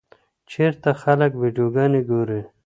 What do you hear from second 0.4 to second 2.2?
چېرته خلک ویډیوګانې